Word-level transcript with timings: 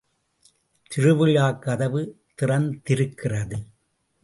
திருவிழாக் 0.91 1.61
கதவு 1.61 2.01
திறந்திருக்கிறது! 2.35 3.59